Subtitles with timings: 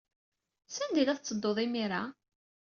[0.75, 2.03] Sanda ay la tetteddud imir-a?